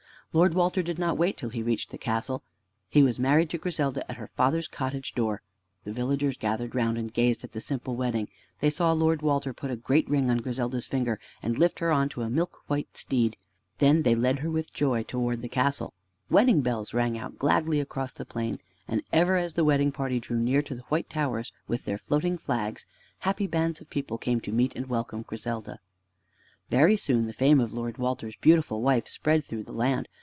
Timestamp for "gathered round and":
6.37-7.13